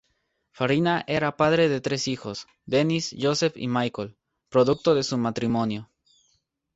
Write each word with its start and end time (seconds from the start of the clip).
Farina 0.59 1.03
era 1.05 1.31
padre 1.37 1.69
de 1.69 1.79
tres 1.79 2.07
hijos: 2.07 2.47
Dennis, 2.65 3.13
Joseph 3.15 3.55
y 3.55 3.67
Michael, 3.67 4.17
producto 4.49 4.95
de 4.95 5.03
su 5.03 5.15
matrimonio. 5.19 5.91